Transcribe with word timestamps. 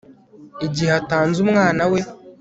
igihe 0.65 0.91
atanze 1.01 1.37
umwana 1.45 1.83
we 1.91 1.99